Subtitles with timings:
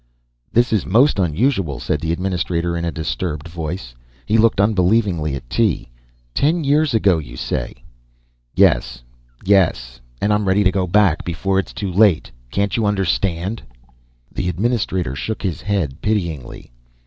[0.51, 3.93] "This is most unusual," said the administrator in a disturbed voice.
[4.25, 5.89] He looked unbelievingly at Tee.
[6.33, 7.75] "Ten years ago you say?"
[8.55, 9.03] "Yes!
[9.45, 10.01] Yes!
[10.19, 12.31] And I'm ready to go back, before it's too late.
[12.49, 13.61] Can't you understand?"
[14.33, 16.71] The administrator shook his head pityingly.